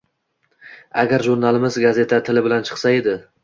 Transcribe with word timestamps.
Agar 1.03 1.25
jurnalimiz 1.29 1.77
gazeta 1.87 2.23
tili 2.31 2.47
bilan 2.51 2.69
chiqsa 2.71 2.99
edi. 3.01 3.19